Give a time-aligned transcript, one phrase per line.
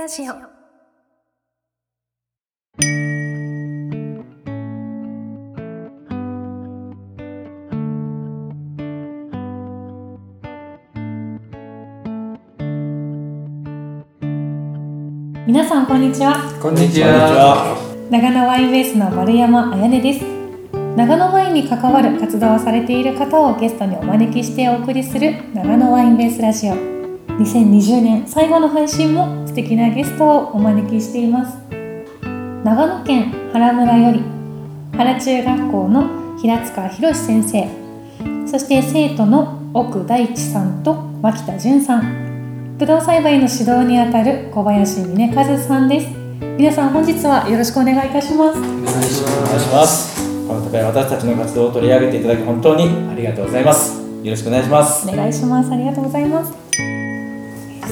[0.00, 0.32] ラジオ。
[15.46, 16.58] 皆さんこんにちは。
[16.62, 17.76] こんにちは。
[18.10, 20.24] 長野ワインベースの丸山彩音です。
[20.96, 26.99] 長野ワインに関わる活動をされている方をゲストにお招きしてお送りする長野ワインベースラジオ
[27.40, 31.56] 2020年最後の配信も素敵なゲストをお招きしています。
[32.62, 34.22] 長野県原村より
[34.92, 37.66] 原中学校の平塚博先生。
[38.46, 42.76] そして生徒の奥大地さんと脇田純さん。
[42.76, 46.08] ぶどう栽培の指導にあたる小林峰和さんです。
[46.58, 48.58] 皆さん本日はよろしくお願いいたします。
[48.58, 50.46] お願いしお願いします。
[50.46, 53.98] この度は私たちの活動を取り上げていただき本当にありがとうございます。
[54.22, 55.08] よろしくお願いします。
[55.08, 55.72] お願いします。
[55.72, 56.89] ありがとうございます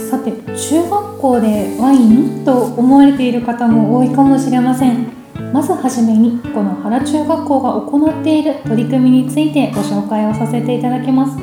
[0.08, 2.44] さて中学校でワイン？
[2.44, 5.06] と思われている方も多いかもしれません。
[5.52, 11.36] まずはじめにこの原中学校が行っている取り組みについてご紹介をさせていただきます。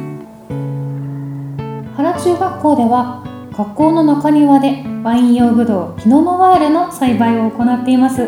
[1.96, 3.24] 原中学校では
[3.56, 8.28] 学校の中庭でワイン用ブドウピノノワールの栽培を行っています。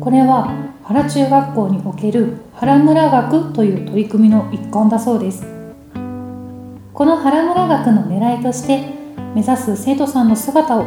[0.00, 5.46] これは原中学校における原村学という取り組みの一環だそうです。
[6.92, 8.99] この原村学の狙いとして
[9.34, 10.86] 目指す生徒さんの姿を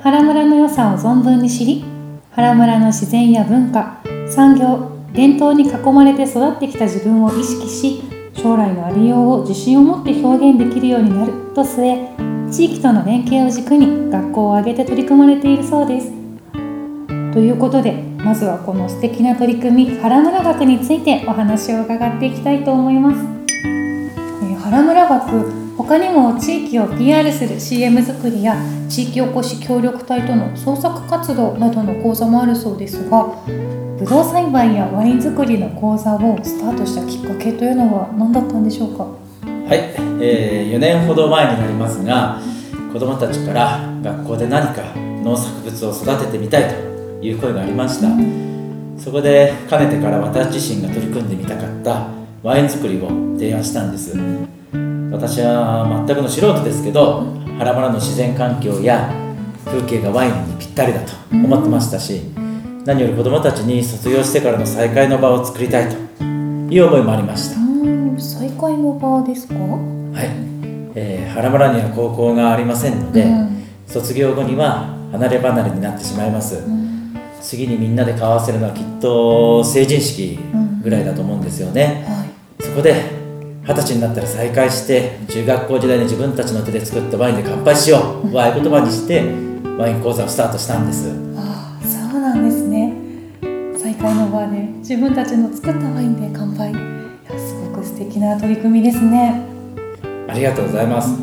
[0.00, 1.84] 原村の良さを存分に知り
[2.32, 8.02] 原村の自然や文化産業伝統に囲まれて育ってきた自分を意識し
[8.34, 16.10] 将来のありようを自信を持って表現できるようになると据え地域との連携を軸に学校を挙げて取り組まれているそうです。
[17.32, 23.24] ということでまずはこの素敵な取り組み原村学についてお話を伺っていきたいと思います。
[24.42, 28.56] え原村学他にも地域を PR する CM 作りや
[28.88, 33.24] 地域おこし協力隊との創作活動などの講座もあるそうですが
[33.98, 39.04] ぶどう栽培やワイン作りの講座をスタートしたきっかけというのは何だったんでしょうか？
[39.04, 42.40] はい、えー4年ほど前になりますが、
[42.92, 48.08] 子どもたちから学校で何か農作物を育ててみたいという声がありました。
[48.98, 52.08] そこでかねてから私自身が取り組んでみたかった
[52.42, 53.08] ワイン作りを
[53.38, 54.16] 提案したんです。
[55.12, 57.26] 私は全くの素人ですけど
[57.58, 59.12] 原村の自然環境や
[59.64, 62.22] 風景がワインにぴったりだと思ってましたし、
[62.84, 67.56] 何より子どもたちに卒業してからの再会の場を作りたいという思いもありました。
[68.20, 69.54] 再会の場ですか？
[69.54, 70.30] はい、
[70.96, 73.64] えー原村には高校がありませんので、うん。
[73.86, 77.16] 卒業後には離れ離れになってしまいます、うん。
[77.40, 80.38] 次にみんなで交わせるのはきっと成人式
[80.82, 82.64] ぐらいだと思うんですよね、はい。
[82.64, 83.21] そこで
[83.64, 88.34] 二十歳になったら再会して中学校時代に自分たちの手で作ったワインで乾杯しよう。
[88.34, 89.20] を合言葉にして
[89.78, 91.10] ワイン講座をスタートしたんです。
[91.36, 92.92] ああそうなんですね。
[93.78, 96.72] 再会の場で自分たちの作ったワインで乾杯。
[97.38, 99.46] すごく素敵な取り組みですね。
[100.28, 101.16] ありがとうございます。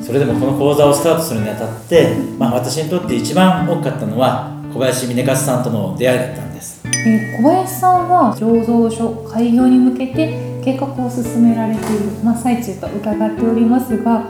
[0.00, 6.86] それでもこの講座をスタートするにあたって、まあ、私にとって一番大きかったのは小林峰和さんとの出会いだったんです。
[6.86, 14.24] えー小林さんは醸造所開業に向けて計画を進められている真っ最中と伺っておりますが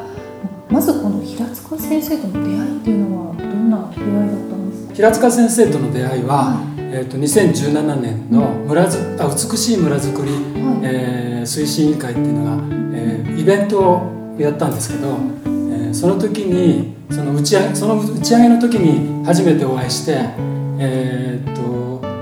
[0.71, 4.95] まずこの平塚先生との出会いっていうのはどんな出会いだったんですか？
[4.95, 10.81] 平塚先生との出会いは、えー、と2017年の村づあ美しい村づくり、はい。
[10.83, 12.53] えー推進委員会っていうのが、
[12.95, 15.09] えーイベントをやったんですけど、
[15.45, 20.31] えーその時にその打ち上げその打ち上げの時に初めてお会いして、
[20.79, 21.54] えー、と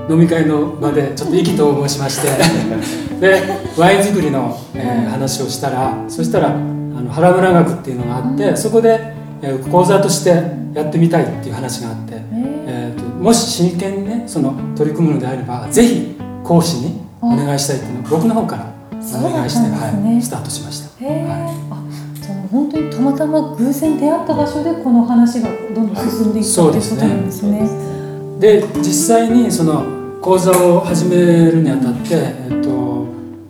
[0.09, 2.27] 飲み会の場でちょっと意気投合しまして
[3.19, 3.41] で
[3.77, 10.29] ワイン作りの、えー話をしたらそしたらあの原村学っていうのがあって、そこで、えー講座として
[10.73, 12.23] やってみたいっていう話があって。
[12.65, 18.73] えー、ともし真剣にねその取り組むのであればぜひ講師にお願いしたいっていうのを僕の方から
[19.19, 21.05] お願いして、ねはい、スタートしました。
[21.05, 21.83] はあ
[22.21, 27.07] じゃあもう本当にたまたま偶然出会った場所でこの話がどんどん進んでいったそうっていうことですね。
[27.07, 27.93] なんですね。
[28.39, 29.83] で実際にその
[30.23, 31.17] 講座を始め
[31.51, 32.69] るにあたって、えっと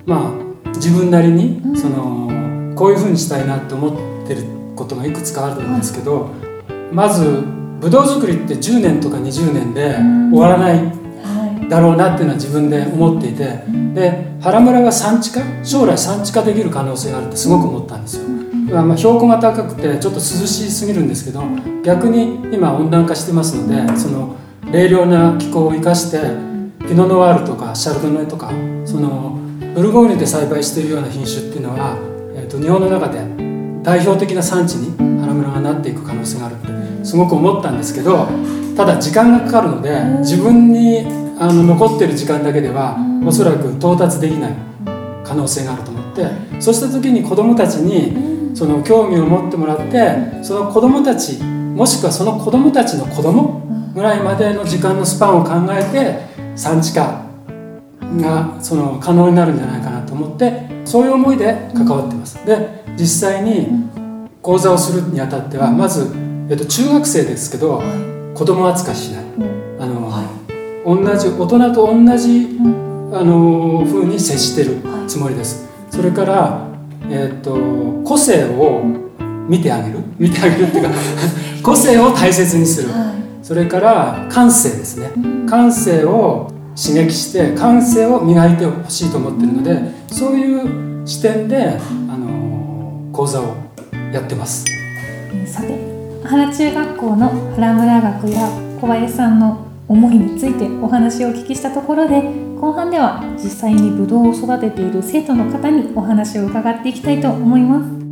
[0.07, 0.33] ま
[0.65, 4.41] あ、自分なりにうんそのこういうふうにしたいなって思ってる
[4.75, 6.31] ことがいくつかあるんですけど、
[6.91, 7.43] まず
[7.79, 11.69] ぶどう作りって10年とか20年でうん終わらないはい。
[11.69, 13.61] だろうなっていうのは自分で思っていて。
[13.93, 18.23] で原村が産地化将来産地化できる可能性があるってすごく思ったんですよ、
[18.71, 21.43] まあ、まあ標高が高くてちょっと涼しすぎるんですけど
[21.83, 24.35] 逆に今温暖化してますのでその
[24.71, 26.52] 冷涼な気候を生かして
[26.93, 28.51] ピノノワールとかシャルドネとか
[28.85, 29.39] その
[29.73, 31.97] ブルゴーニュで栽培しているような品種っていうのは、
[32.35, 33.17] えー、と日本の中で
[33.81, 36.57] 代表的な産地に原村がなっていく可能性があるっ
[36.99, 38.27] てすごく思ったんですけど
[38.77, 40.99] ただ時間がかかるので自分に
[41.39, 44.53] あの残ってる時間だけではおそらく到達できない
[45.25, 46.27] 可能性があると思って
[46.61, 53.63] そうした時に子どもたちにその興味を持ってもらってその子どもたちもしくはその子どもたちの子供
[53.95, 57.25] ぐらいまでの時間のスパンを考えて産地化
[58.17, 62.45] がその可能になるんじゃないかなと思ってそういう思いで関わってます。
[62.45, 63.67] で実際に
[64.41, 66.13] 講座をするにあたってはまず、
[66.49, 67.81] えっと、中学生ですけど
[68.35, 69.23] 子供扱いしない。
[69.79, 70.11] あの、
[70.85, 72.57] 同じ大人と同じ、
[73.13, 74.77] あの風に接してる
[75.07, 75.69] つもりです。
[75.91, 76.67] それから、
[77.09, 77.55] えっと
[78.03, 78.83] 個性を
[79.47, 79.99] 見てあげる。
[80.17, 80.89] 見てあげるっていうか
[81.61, 82.89] 個性を大切にする。
[83.43, 85.11] それから感性ですね。
[85.47, 91.77] 感性を刺激して感性を磨いてほしいと思ってるのでそういう視点で、
[92.09, 93.55] あの講座を
[94.13, 94.65] やってます。
[95.45, 95.77] さて
[96.23, 98.47] 原中学校の原村学や
[98.79, 102.21] 小林さんの思いについてお話をお聞きしたところで
[102.61, 108.02] 後半では実際にブドウを育てている生徒の方にお話を伺っていきたいと思います。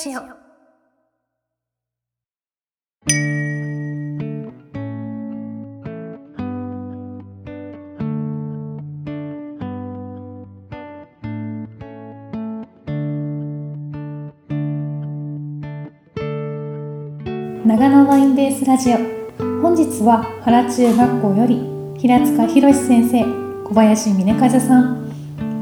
[0.00, 0.20] ジオ
[17.66, 18.98] 長野ワインベースラジオ。
[19.60, 21.60] 本日は原中学校より
[21.98, 23.24] 平塚博先生
[23.64, 25.08] 小林峰和さん。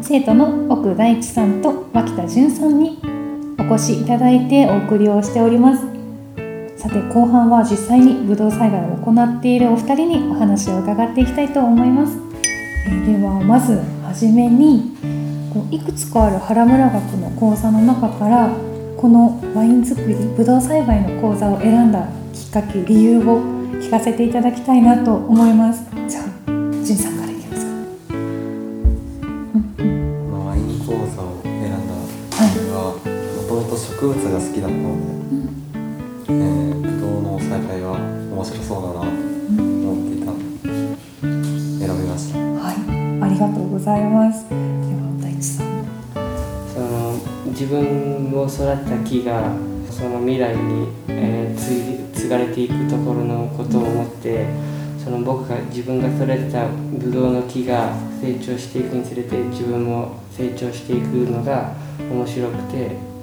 [0.02, 3.15] 生徒の奥大地さんと脇田純さんに
[3.58, 5.82] お越しいただいてお送りをしております。
[6.76, 12.18] さて後半は実際にブドウ栽培を行っているお二人にお話を伺っていきたいと思います。
[12.86, 13.74] えではまず
[14.04, 14.94] はじめに
[15.70, 18.48] いくつかある原村学の講座の中から
[18.96, 23.40] このワイン作りブドウ栽培の講座を選んだきっかけ理由を
[23.80, 25.95] 聞かせていただきたいなと思います。
[34.56, 37.92] きだったので、えー、ブドウの栽培は
[38.32, 42.76] 面白そうだなと思っていたので選びましたはい、
[43.22, 44.48] ありがとうございます。
[44.48, 45.66] では大地さん。
[46.72, 47.18] その
[47.52, 49.52] 自分を育った木が
[49.90, 54.46] その未来に、えー継がれていくところのことを思って
[55.02, 56.66] その僕が自分が育てた
[56.98, 63.15] ブドウの木が成長していくにつれて自分も成長していくのが面白くて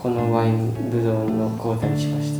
[0.00, 2.38] このワインブドウの講座にしました。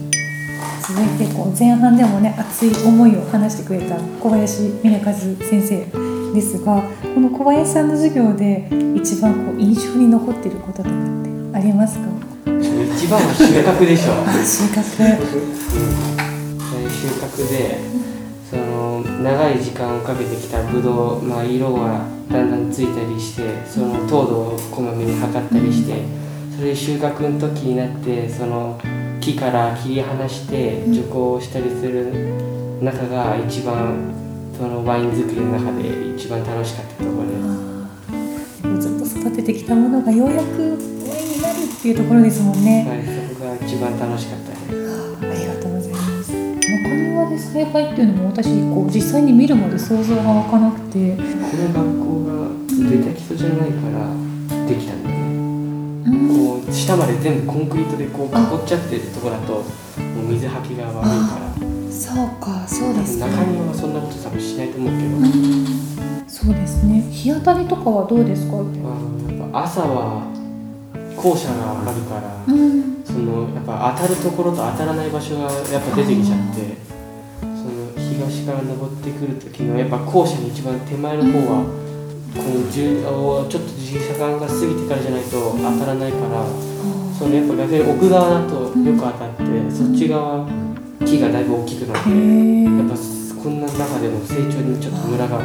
[0.95, 6.83] 続いてこう前半でもね熱い思いを話してくれた小林峰和先生ですが
[7.15, 12.09] この小林さんの授業で一番こう印象に残っていることとかってありますか？
[12.47, 14.15] 一番は収穫でしょ。
[14.47, 15.19] 収穫。
[16.91, 17.79] 収穫で
[18.51, 22.01] その長い時間をかけてきたブドウ、まあ、色が
[22.31, 26.03] だんだんついたりしてその糖度をこまめに測ったりして
[26.59, 28.81] それで収穫の時になってその
[29.21, 32.11] 木から切り離して除光をしたりする
[32.83, 34.13] 中が一番
[34.59, 37.39] そのワイン作りの中で一番楽しかったところで
[38.81, 38.89] す。
[38.89, 42.85] ずっと育ててきたものがようやくワインになるっていうところですもんね。
[42.89, 45.15] はい、そこが一番楽しかったです。
[45.15, 46.33] ありがとうございます。
[46.35, 52.51] 中庭で栽培っていうのも私こう実際に見るまで想像が湧かなくて、この学校が
[52.91, 55.05] ベタ基礎じゃないからできたんだよね。
[55.05, 55.08] うんこう
[56.89, 61.53] 下まで全部コンクリートでこう囲っちゃってるところだともう水はきが悪いから
[61.93, 63.53] そうかそうです中ね。
[63.53, 67.03] 庭はそんなこと多分しないと思うけど、うんそうですね。
[67.13, 68.57] 日当たりとかはどうですか？
[68.57, 68.97] まあ、
[69.29, 70.33] やっぱ朝は
[71.13, 73.05] 校舎があるから、うん。
[73.05, 76.73] そのやっぱ当たるところと当たらない場所がやっぱ出てきちゃって
[77.53, 81.69] その東から登ってくる時のやっぱ校舎の一番手前の方は、
[82.33, 86.49] このじゅちょっと時間が過ぎてからじゃないと当たらないから。
[87.19, 90.47] そのやっぱ逆に奥側だとよく当たって、そっち側
[91.05, 92.11] 木がだいぶ大きくなって。
[92.11, 95.41] やっぱこんな中でも成長にちょっとムラが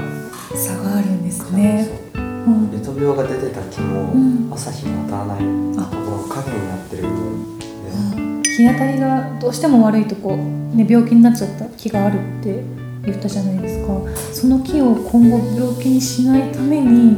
[0.56, 1.88] 差があるんですね。
[2.14, 2.72] うん。
[2.72, 12.64] レト病が出てた木もうん朝日が当たらないところが影になってる部分で日当たりがどうしても悪いとこ、ね、病気になっちゃった木があるって
[13.06, 13.94] 言ったじゃないですか
[14.34, 17.18] その木を今後病気にしないために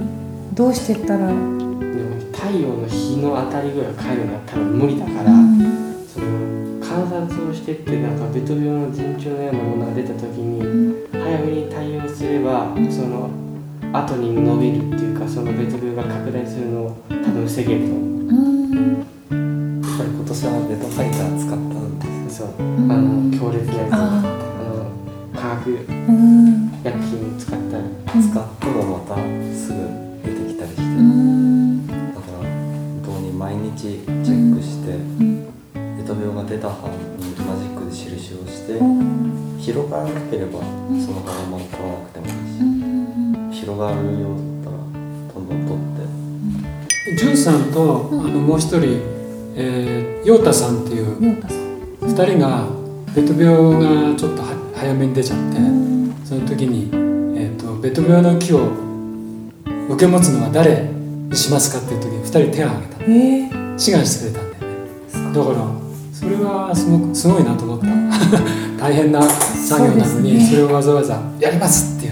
[0.53, 1.27] どうしてったら、
[2.62, 6.05] 陽の日の当たりぐらい変えるのは多分無理だから、うん。
[6.07, 13.29] その観察をしてってなんかベト病の前兆のようなものが出た時に、早めに対応すれば、その
[13.93, 18.00] 後に伸びるっていうかそのベト病が拡大するのを多分防げると思う。
[18.00, 19.14] うん
[43.75, 44.77] 広がるようだったら
[45.34, 45.50] どん。
[45.50, 49.01] どん取ってジュンさんと、あのもう一人、
[49.55, 51.65] えー、ヨータさんっていう陽太さん。
[52.01, 52.67] 2人が
[53.13, 56.13] ベト病がちょっとは早めに出ちゃって、うん。
[56.24, 56.89] その時に、
[57.38, 58.70] えー、とベト病の木を
[59.89, 63.03] 受け持つのは誰にしますかっていう時に2人手を挙げた。
[63.03, 63.77] えー。
[63.77, 64.88] 志願してくれたんだよね。
[65.34, 67.88] だからそれはすごくすごいなと思った。
[68.79, 72.04] 大変な作業なのにそ,、れをわざわざやりますって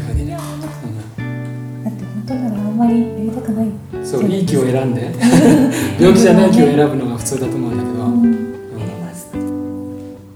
[2.93, 3.65] ならあんまりやりたくない。
[3.65, 3.73] うん
[4.05, 5.11] そういい木を選んで。
[5.99, 8.43] 病気じゃない木を選ぶのが普通だと思うんだけど、うん。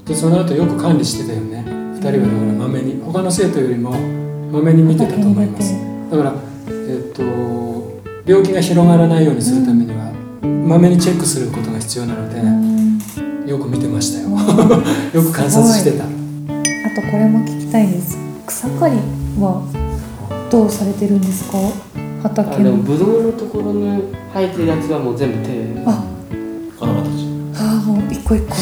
[0.06, 1.66] でその後よく管理してたよね。
[1.68, 3.02] 2人はだからまめに。
[3.06, 3.92] 他の生徒よりも
[4.52, 5.76] まめに見てたと思います。
[6.12, 6.34] だから、
[6.70, 7.24] えっと
[8.26, 10.12] 病気が広がらないようにするためには
[10.66, 13.00] まめにチェックすることが必要なので、うん。
[13.50, 14.30] よく見てましたよ。
[14.30, 16.06] う んよく観察してた。
[16.06, 16.08] あ
[16.96, 18.18] とこれも聞きたいです。
[18.46, 18.96] 草刈り
[19.42, 19.62] は
[20.50, 21.58] どうされてるんですか？
[21.58, 21.62] あ
[22.24, 22.58] 畑。
[22.60, 24.02] のでもブドウのところの
[24.34, 25.52] 生えてるやつはもう全部手。
[25.86, 26.04] あ。
[26.80, 27.14] 子供たち
[27.60, 28.56] あーもう一個一個。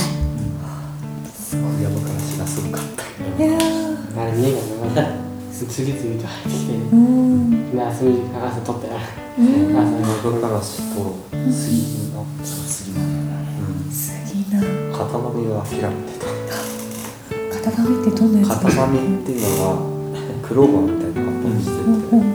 [1.81, 4.21] 山からしがすごかったいやー。
[4.21, 4.59] あれ見えが
[4.93, 5.15] 長い
[5.51, 6.73] 次々と生えてきて。
[6.73, 7.71] うん。
[7.71, 8.93] で休み時間朝取ったよ。
[9.39, 9.77] うん。
[9.77, 9.81] 朝
[10.31, 11.15] 山からしと
[11.51, 14.61] 杉の、次なんだうん、杉な。
[14.97, 16.25] 型紙が諦めてた。
[17.55, 19.67] 型紙ってどんなやつ型紙っていうのは
[20.43, 22.34] クローバーみたいな葉っぱにしてて、うんうん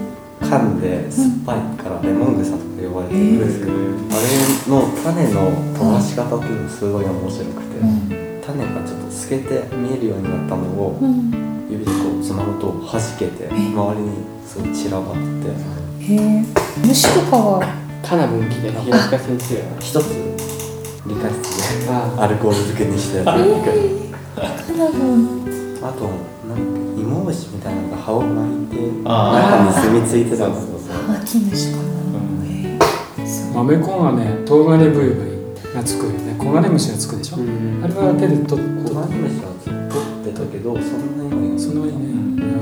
[0.59, 4.27] んで酸っぱいからレモン草とか呼ばれてるんですけど、あれ
[4.67, 8.41] の種の飛ばし方っていうのすごい面白くて、うん。
[8.41, 11.67] 種がちょっと透けて見えるようになったのをうん。
[11.69, 16.43] 指でこうつまむと弾けて周りにすごい散らばっててへえ。
[16.85, 17.81] 虫とかは？
[18.03, 20.03] カナブン来て平塚先生が一つ
[21.07, 22.23] 理科室であ。
[22.23, 24.11] アルコール漬けにしてやってるけど。
[24.35, 24.41] カ
[24.73, 26.09] ナブンあと
[26.49, 26.80] なんか芋
[27.31, 31.91] 虫みたいなのが葉を巻いてあ中に住み着いてたのそうそうそうハマキムシかな、う
[33.55, 35.27] 豆コンはねトウガネブイブ
[35.71, 37.81] イがつくよねコガネムシがつくでしょ、うん。
[37.83, 42.21] あれは手で取っコガネムシは取ってたけどそんなにはそのね、うん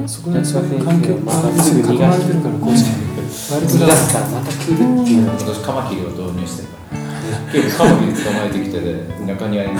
[0.10, 3.10] そこでそういう環境に囲まれてるからこうじゃない
[3.54, 9.78] 割とだからまた来るっていうの今年カマキリを導入してるから結構カマキリ捕まえてきてで中庭に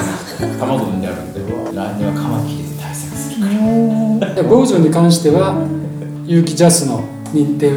[0.60, 2.79] 卵産んであるんで来年はカマキリ
[3.10, 5.68] でするおーで防除に関しては
[6.26, 7.04] 有機ジャスの
[7.34, 7.70] 認定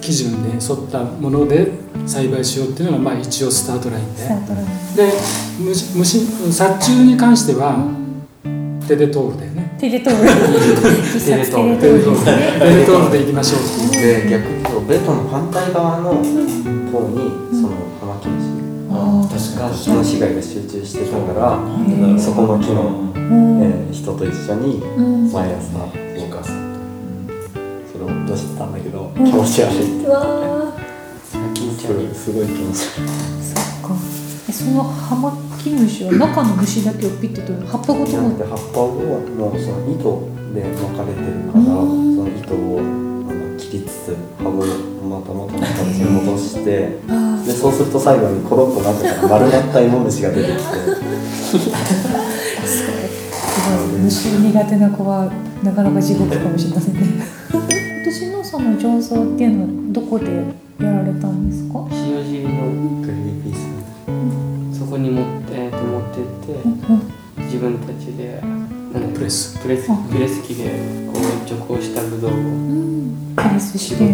[0.00, 1.72] 基準で沿ったもので
[2.06, 4.22] 栽培しようっていうのがまあ一応スタートラインで。
[4.96, 5.12] で
[5.60, 7.76] 虫虫殺虫に関しては
[8.88, 9.76] 手で通るだよね。
[9.78, 12.04] テレトールテレトールですね手で
[12.84, 14.30] 通るでいきましょうっていう。
[14.30, 16.24] で逆にベトの反対側の方に
[17.52, 18.48] そのハマキムシ
[18.90, 19.28] あー。
[19.28, 21.58] 確かにがその被害が集中してたから、
[22.18, 25.32] そこの木のうんえー人と一緒にうん。
[25.32, 25.86] 毎朝お
[26.30, 27.28] 母さん
[27.92, 30.72] それを落としてたんだけど気持ち悪い、うわ
[31.54, 32.10] 気持ちすご悪い。
[32.10, 33.08] いすごい気持ち悪い。
[33.08, 33.94] ーそっか。
[34.48, 35.32] えそのハマ
[35.62, 38.18] キムシは中の虫だけをピッて取る葉っぱごとも。
[38.22, 42.16] なので葉っぱをもうその糸で巻かれてるからそうん。
[42.16, 44.52] の糸をあの切りつつ葉を
[45.06, 50.60] また元の形に戻してあでそうすると最後にコロッとなってから丸まった芋虫が出てきて
[54.04, 55.30] 虫苦手な子は
[55.62, 57.00] なかなか地獄かもしれませんね。
[57.52, 60.26] 今年のその醸造っていうのはどこで
[60.80, 61.86] やられたんですか？
[61.92, 62.50] 塩尻の
[63.02, 68.40] グリーンピースそこに持って,、えーと持ってってうん自分たちで
[69.14, 69.58] プレス。
[69.58, 70.64] プレスプレス機で
[71.12, 73.14] こう除光したブドウをうん。
[73.36, 73.96] プレスして。
[73.96, 74.08] 絞っ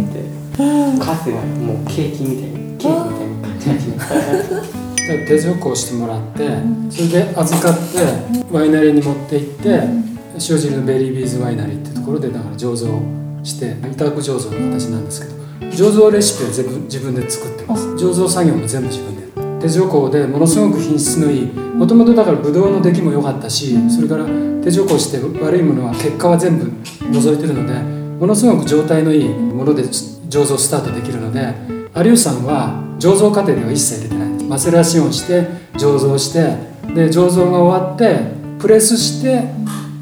[0.56, 0.98] てうん。
[0.98, 6.48] カスがもうケーキみたいにケーキみたい手錠をしてもらって
[6.90, 9.68] それで預かってワイナリーに持って行って
[10.34, 12.88] 塩尻のベリービーズワイナリーってところでだから醸造
[13.42, 15.36] して委託醸造の形なんですけど
[15.70, 17.86] 醸造レシピは全部自分で作ってます。
[17.94, 19.16] 醸造作業も全部自分
[19.60, 24.26] で手錠港でものすごく品質のいいもともとだからブドウの出来も良かったしそれから
[24.62, 26.70] 手錠港して悪いものは結果は全部
[27.12, 27.74] 除いてるので
[28.18, 31.54] ものすごく状態のいいもので醸造スタートできるので
[31.96, 36.40] 有吉さんは醸造過程では一切入れてないマセラシオンして醸造して
[36.94, 38.20] で醸造が終わって
[38.58, 39.44] プレスして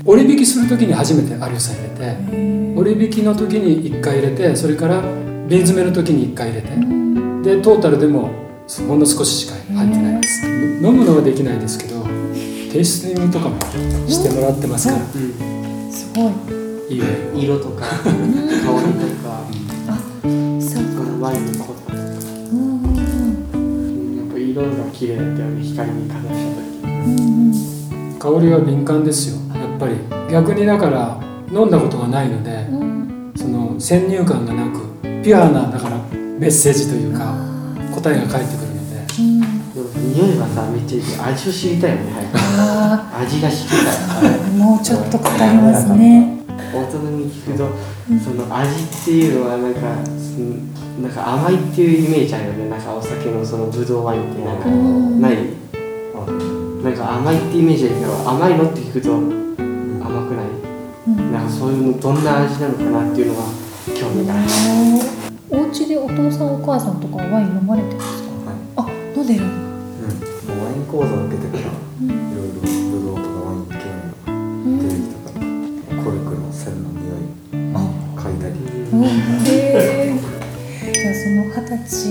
[0.05, 5.01] 折り引きする時に初めて有吉さん入れて折り引きの時に1回入れてそれから
[5.49, 8.31] 瓶詰めの時に1回入れてでトータルでも
[8.89, 10.47] ほんの少ししか入ってないです。
[10.47, 12.03] 飲むのはできないですけど
[12.73, 13.61] テイスティングとかも
[14.09, 15.01] してもらってますから。
[15.91, 16.33] すごい。
[16.91, 19.45] いい色とか香りとか。
[19.89, 19.99] あ
[20.61, 21.53] そうそのワイン
[24.54, 26.62] 色が綺麗だよね光にかざした
[28.14, 29.96] 時香りは敏感ですよやっぱり
[30.30, 31.20] 逆にだから
[31.50, 32.66] 飲んだことがないので
[33.37, 35.99] その先入観がなくピュアなだから
[36.38, 37.34] メッセージというか
[37.94, 47.68] 答えが返ってくるのでうん匂いはさめっちゃいいけど味を知りたいよね早く味が知りたいもうちょっとかかりますね大人に聞くと
[48.23, 49.80] その味っていうのはなんか
[51.03, 52.69] なんか甘いっていうイメージあるよね。
[52.69, 55.21] なんかお酒のそのブドウワインってなんかうん。
[55.21, 55.39] ない。
[56.15, 56.25] あ
[56.85, 59.27] なんか甘いってイメージあるけど甘いのって聞くと甘
[60.29, 60.47] くない？
[61.09, 61.33] うん。
[61.33, 63.43] なんかそういうのどんな味なのかなっていうのが
[63.99, 64.45] 興味がある。
[65.51, 68.31] お家でお父さんお母さんとかはワイン飲まれてますか？
[68.47, 68.57] はい。
[68.77, 69.59] あ飲んでるのうん、
[70.65, 73.75] ワイン講座を受けてからいろいろブドウとかワイン系
[74.31, 75.43] の出てきたから
[76.05, 77.27] コルクの線の匂い
[78.15, 78.55] 嗅いだり。
[78.93, 78.95] う
[80.31, 80.34] ん
[81.56, 82.08] 二十歳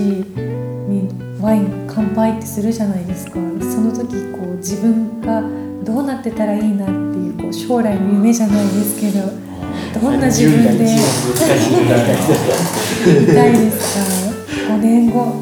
[0.88, 1.08] に
[1.40, 3.34] ワイン乾杯ってするじゃないですか。
[3.34, 3.38] そ
[3.80, 5.42] の時こう自分が
[5.84, 9.20] どうなってたらいいなっていうこう将来の夢じゃないですけど
[10.00, 10.82] どんな自分でいた
[13.46, 15.34] いですか？5年後。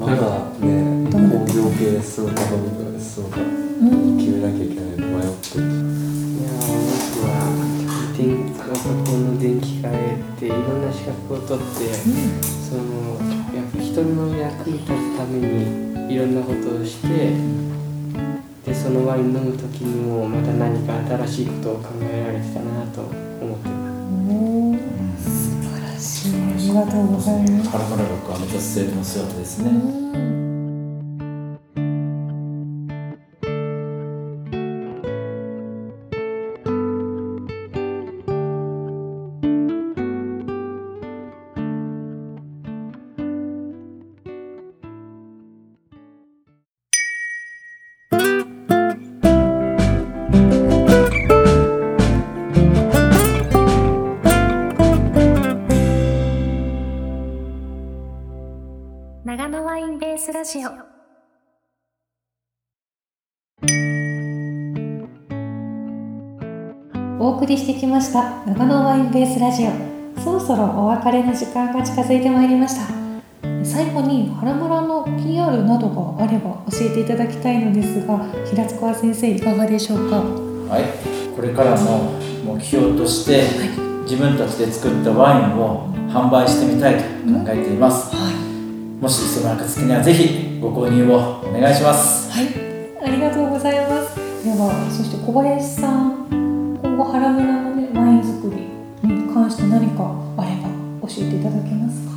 [0.00, 0.14] まだ
[0.58, 1.38] ねどんな？
[1.38, 3.40] 工業系で進むかどうかで進むか。
[3.40, 3.42] う
[3.84, 4.18] ん。
[4.18, 5.64] 決めなきゃいけない迷ってる
[9.78, 13.16] ンの電気化っていろんな資格を取ってその
[13.54, 17.08] やっぱ人の役に立つためにいろんなことをして
[18.64, 20.94] でそのワイン飲む時にもまた何か
[21.26, 25.62] 新しいことを考えられてたなと思ってます。
[25.62, 26.32] 素晴らしい。
[26.34, 27.70] ありがとうございます。
[27.70, 30.37] ハラハラ学は目指す生徒の姿ですうね。
[67.48, 70.20] りしてきました長野ワインベースラジオ。
[70.20, 72.92] そろそろお別れの時間が近づいてまいりました。
[73.64, 80.16] 最後に原村の PR などがあれば教えていただきたいのですが平塚先生いかがでしょうか？
[80.18, 80.84] はい、
[81.34, 82.12] これからの
[82.44, 83.44] 目標として、
[84.02, 88.14] 自分たちで作ったワインを販売してみたいと考えています。
[89.00, 92.30] もしその暁にはぜひご購入をお願いします。
[92.30, 92.48] はい、
[93.02, 94.16] ありがとうございます。
[94.44, 96.07] では、そして小林さん、
[97.18, 98.68] 原村のねワイン作り
[99.02, 100.04] に関して何か
[100.36, 100.68] あれば
[101.08, 102.12] 教えていただけますか？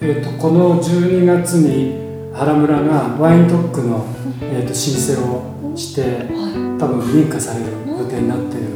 [0.00, 4.04] えー、とこの12月に原村がワイン特区の、
[4.42, 8.70] えー、と申請をしては多分認可される予定になっている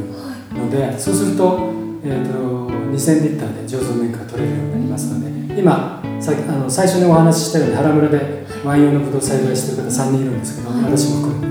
[0.53, 1.73] のでそうすると,、
[2.05, 11.49] えー、と2000リッターで醸造免許が取れるようになりますので今さあの最初にお話ししたように原村でワイン用のブドウ栽培してる方3人いるんですけど私も含めて。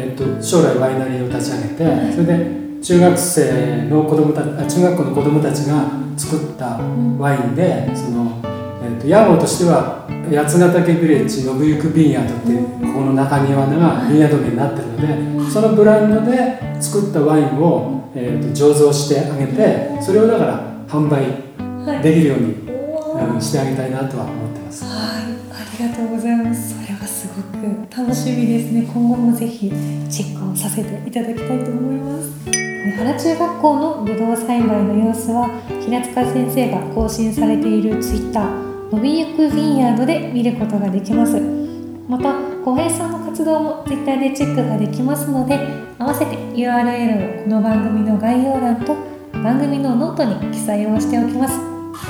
[0.00, 5.84] えー、と将来ワイナリーを立ち上げてそれで中学生の子供たあ中学校の子供たちが
[6.16, 6.78] 作った
[7.18, 8.40] ワインでその、
[8.82, 21.48] えー、と屋号としては八ヶ岳ビレッジ信行ビンヤードっていうここの中庭がビンヤード名になってるのでそのブランドで作ったワインを、えー、と醸造してあげてそれをだから販売
[21.88, 22.02] はい。
[22.02, 24.84] できるように、おーうんしてあげたいなとは思ってます。
[24.84, 26.74] はい、ありがとうございます。
[26.74, 28.82] それはすごく楽しみですね。
[28.82, 29.70] 今後もぜひ
[30.10, 32.67] チェックをさせていただきたいと思います。
[32.98, 35.48] 原中学校のぶどう栽培の様子は
[35.80, 41.68] 平塚先生が更新されているツイッター伸びゆくヴィンヤードで見ることができます。
[42.08, 42.32] また
[42.64, 45.58] 小林さんの活動もツイッターでチェックができますので
[45.98, 48.96] 合わせて URL をこの番組の概要欄と
[49.32, 51.60] 番組のノートに記載をしておきます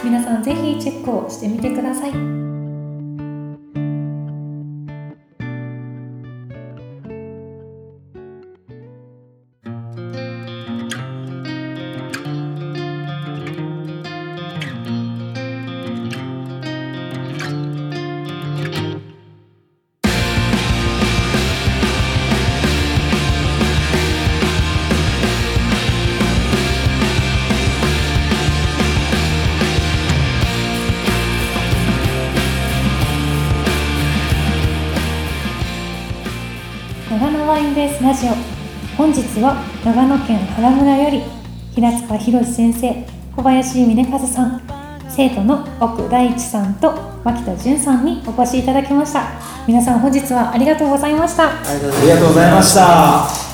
[0.05, 2.48] 皆さんぜひチェックをしてみてください
[37.79, 38.31] ベースラジオ。
[38.97, 41.23] 本日は長野県原村より
[41.77, 44.63] 平塚博先生小林峰和さん
[45.09, 49.31] 生徒の奥大地さんと牧田純さんにお越しいただきました。
[49.69, 51.51] 皆さん本日はありがとうございました。
[51.51, 53.48] ありがとうございますありがとうございました。